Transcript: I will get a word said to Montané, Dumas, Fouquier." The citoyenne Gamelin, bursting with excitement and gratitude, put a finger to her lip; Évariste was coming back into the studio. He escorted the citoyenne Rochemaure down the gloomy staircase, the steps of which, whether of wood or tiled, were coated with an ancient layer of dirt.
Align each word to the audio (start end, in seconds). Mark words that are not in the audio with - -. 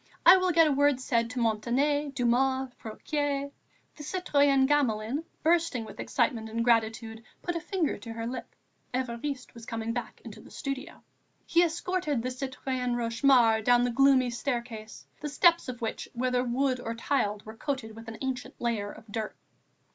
I 0.25 0.35
will 0.37 0.51
get 0.51 0.65
a 0.65 0.71
word 0.71 0.99
said 0.99 1.29
to 1.29 1.39
Montané, 1.39 2.11
Dumas, 2.15 2.71
Fouquier." 2.79 3.51
The 3.95 4.01
citoyenne 4.01 4.65
Gamelin, 4.65 5.23
bursting 5.43 5.85
with 5.85 5.99
excitement 5.99 6.49
and 6.49 6.63
gratitude, 6.63 7.21
put 7.43 7.55
a 7.55 7.59
finger 7.59 7.99
to 7.99 8.13
her 8.13 8.25
lip; 8.25 8.55
Évariste 8.95 9.53
was 9.53 9.67
coming 9.67 9.93
back 9.93 10.19
into 10.25 10.41
the 10.41 10.49
studio. 10.49 11.03
He 11.45 11.61
escorted 11.63 12.23
the 12.23 12.31
citoyenne 12.31 12.95
Rochemaure 12.95 13.63
down 13.63 13.83
the 13.83 13.91
gloomy 13.91 14.31
staircase, 14.31 15.05
the 15.19 15.29
steps 15.29 15.69
of 15.69 15.81
which, 15.83 16.09
whether 16.13 16.39
of 16.41 16.49
wood 16.49 16.79
or 16.79 16.95
tiled, 16.95 17.45
were 17.45 17.55
coated 17.55 17.95
with 17.95 18.07
an 18.07 18.17
ancient 18.23 18.59
layer 18.59 18.91
of 18.91 19.05
dirt. 19.05 19.35